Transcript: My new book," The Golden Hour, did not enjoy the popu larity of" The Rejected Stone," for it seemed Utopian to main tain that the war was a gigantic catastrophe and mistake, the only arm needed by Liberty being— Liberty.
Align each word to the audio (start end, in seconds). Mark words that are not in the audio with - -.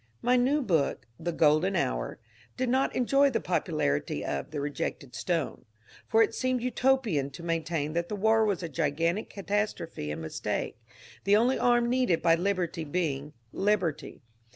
My 0.23 0.35
new 0.35 0.63
book," 0.63 1.05
The 1.27 1.31
Golden 1.31 1.75
Hour, 1.75 2.17
did 2.57 2.69
not 2.69 2.95
enjoy 2.95 3.29
the 3.29 3.39
popu 3.39 3.65
larity 3.71 4.23
of" 4.25 4.49
The 4.49 4.59
Rejected 4.59 5.13
Stone," 5.13 5.65
for 6.07 6.23
it 6.23 6.33
seemed 6.33 6.63
Utopian 6.63 7.29
to 7.29 7.43
main 7.43 7.63
tain 7.63 7.93
that 7.93 8.09
the 8.09 8.15
war 8.15 8.43
was 8.43 8.63
a 8.63 8.67
gigantic 8.67 9.29
catastrophe 9.29 10.09
and 10.09 10.19
mistake, 10.23 10.79
the 11.23 11.35
only 11.35 11.59
arm 11.59 11.87
needed 11.87 12.23
by 12.23 12.33
Liberty 12.33 12.83
being— 12.83 13.33
Liberty. 13.53 14.23